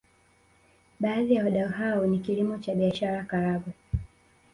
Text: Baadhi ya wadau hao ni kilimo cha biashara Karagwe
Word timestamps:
Baadhi 0.99 1.33
ya 1.33 1.43
wadau 1.43 1.69
hao 1.69 2.05
ni 2.05 2.19
kilimo 2.19 2.57
cha 2.57 2.75
biashara 2.75 3.23
Karagwe 3.23 3.73